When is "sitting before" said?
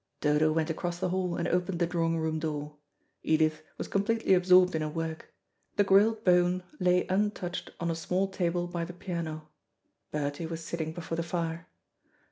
10.65-11.17